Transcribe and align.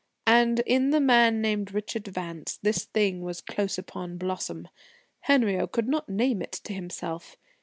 And 0.25 0.61
in 0.61 0.89
the 0.89 0.99
man 0.99 1.41
named 1.41 1.75
Richard 1.75 2.07
Vance 2.07 2.57
this 2.63 2.85
thing 2.85 3.21
was 3.21 3.39
close 3.39 3.77
upon 3.77 4.17
blossom. 4.17 4.67
Henriot 5.19 5.71
could 5.73 5.87
not 5.87 6.09
name 6.09 6.41
it 6.41 6.53
to 6.63 6.73
himself. 6.73 7.37